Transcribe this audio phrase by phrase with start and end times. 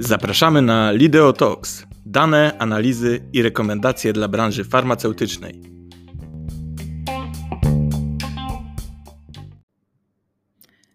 [0.00, 1.86] Zapraszamy na Lideo Talks.
[2.06, 5.62] Dane, analizy i rekomendacje dla branży farmaceutycznej.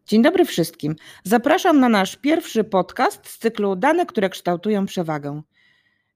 [0.06, 0.96] Dzień dobry wszystkim.
[1.24, 5.42] Zapraszam na nasz pierwszy podcast z cyklu Dane, które kształtują przewagę.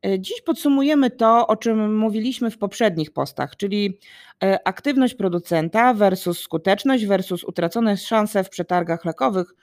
[0.05, 3.99] E, Dziś podsumujemy to, o czym mówiliśmy w poprzednich postach, czyli
[4.43, 9.53] e, aktywność producenta versus skuteczność versus utracone szanse w przetargach lekowych,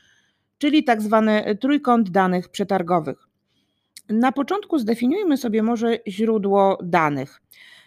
[0.59, 3.29] czyli tak zwany trójkąt danych przetargowych.
[4.09, 7.41] Na początku zdefiniujmy sobie może źródło danych.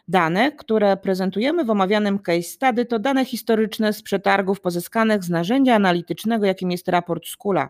[0.07, 5.75] Dane, które prezentujemy w omawianym case study, to dane historyczne z przetargów pozyskanych z narzędzia
[5.75, 7.69] analitycznego, jakim jest raport Skula.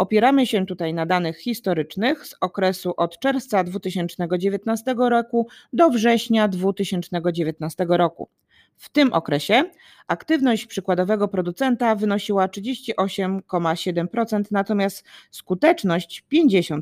[0.00, 7.86] Opieramy się tutaj na danych historycznych z okresu od czerwca 2019 roku do września 2019
[7.88, 8.28] roku.
[8.76, 9.64] W tym okresie
[10.06, 16.80] aktywność przykładowego producenta wynosiła 38,7%, natomiast skuteczność 50%.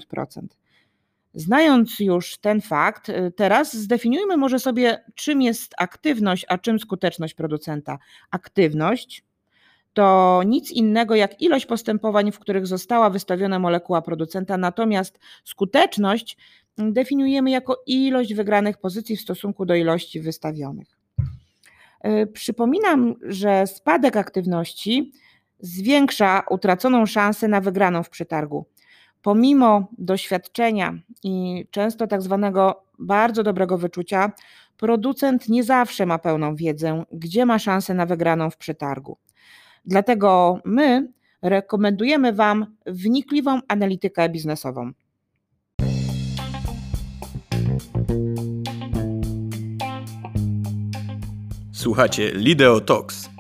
[1.34, 7.34] Znając już ten fakt, y, teraz zdefiniujmy może sobie, czym jest aktywność, a czym skuteczność
[7.34, 7.98] producenta.
[8.30, 9.24] Aktywność
[9.98, 16.36] to nic innego jak ilość postępowań, w których została wystawiona molekuła producenta, natomiast skuteczność
[16.76, 20.98] definiujemy jako ilość wygranych pozycji w stosunku do ilości wystawionych.
[22.06, 25.12] Y, Przypominam, że spadek aktywności
[25.60, 28.66] zwiększa utraconą szansę na wygraną w przetargu.
[29.22, 34.32] Pomimo doświadczenia i często tak zwanego bardzo dobrego wyczucia,
[34.76, 39.18] producent nie zawsze ma pełną wiedzę, gdzie ma szansę na wygraną w przetargu.
[39.88, 44.92] Dlatego my rekomendujemy Wam wnikliwą analitykę biznesową.
[51.72, 53.30] Słuchacie Lideo Talks.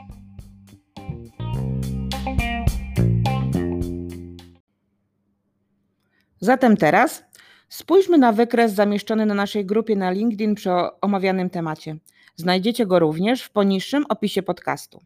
[6.40, 7.24] Zatem teraz
[7.68, 10.70] spójrzmy na wykres zamieszczony na naszej grupie na LinkedIn przy
[11.00, 11.96] omawianym temacie.
[12.36, 15.00] Znajdziecie go również w poniższym opisie podcastu.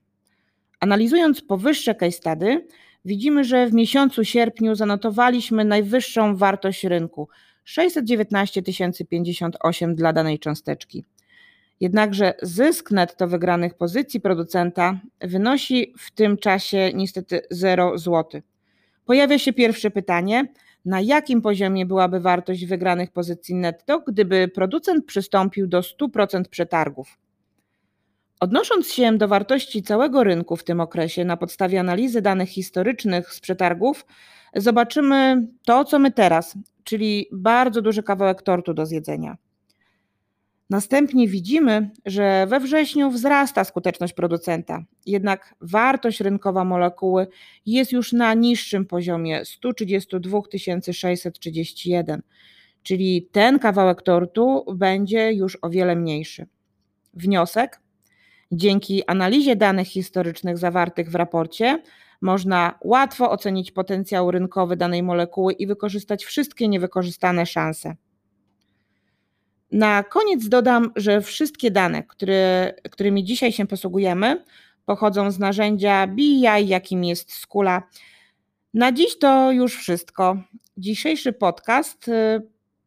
[0.82, 2.66] Analizując powyższe case study,
[3.04, 7.28] widzimy, że w miesiącu sierpniu zanotowaliśmy najwyższą wartość rynku
[7.64, 8.62] 619
[9.08, 11.04] 058 dla danej cząsteczki.
[11.80, 18.40] Jednakże zysk netto wygranych pozycji producenta wynosi w tym czasie niestety 0 zł.
[19.04, 20.44] Pojawia się pierwsze pytanie,
[20.84, 27.18] na jakim poziomie byłaby wartość wygranych pozycji netto, gdyby producent przystąpił do 100% przetargów.
[28.42, 33.40] Odnosząc się do wartości całego rynku w tym okresie na podstawie analizy danych historycznych z
[33.40, 34.06] przetargów,
[34.56, 39.36] zobaczymy to, co my teraz, czyli bardzo duży kawałek tortu do zjedzenia.
[40.70, 47.26] Następnie widzimy, że we wrześniu wzrasta skuteczność producenta, jednak wartość rynkowa molekuły
[47.66, 50.40] jest już na niższym poziomie 132
[50.92, 52.22] 631,
[52.82, 56.46] czyli ten kawałek tortu będzie już o wiele mniejszy.
[57.14, 57.81] Wniosek?
[58.52, 61.82] Dzięki analizie danych historycznych zawartych w raporcie
[62.20, 67.96] można łatwo ocenić potencjał rynkowy danej molekuły i wykorzystać wszystkie niewykorzystane szanse.
[69.72, 74.44] Na koniec dodam, że wszystkie dane, które, którymi dzisiaj się posługujemy,
[74.84, 77.82] pochodzą z narzędzia BI, jakim jest Skula.
[78.74, 80.36] Na dziś to już wszystko.
[80.76, 82.12] Dzisiejszy podcast y,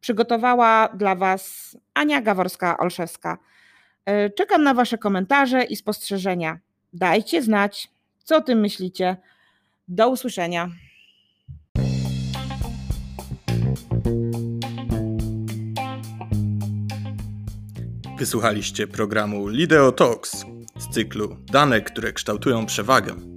[0.00, 3.36] przygotowała dla Was Ania Gaworska-Olszewska.
[4.10, 6.58] Y, Czekam na Wasze komentarze i spostrzeżenia.
[6.92, 7.88] Dajcie znać,
[8.24, 9.16] co o tym myślicie.
[9.88, 10.70] Do usłyszenia.
[18.18, 20.44] Wysłuchaliście programu Lideo Talks
[20.78, 23.35] z cyklu Dane, które kształtują przewagę.